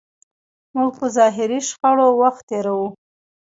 موږ 0.75 0.91
په 0.99 1.05
ظاهري 1.17 1.59
شخړو 1.67 2.07
وخت 2.21 2.41
تېروو. 2.49 2.87